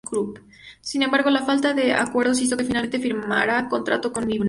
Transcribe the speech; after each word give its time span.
Sin 0.81 1.03
embargo, 1.03 1.29
la 1.29 1.45
falta 1.45 1.75
de 1.75 1.93
acuerdos 1.93 2.41
hizo 2.41 2.57
que 2.57 2.63
finalmente 2.65 2.97
firmara 2.99 3.69
contrato 3.69 4.11
con 4.11 4.25
Minardi. 4.25 4.39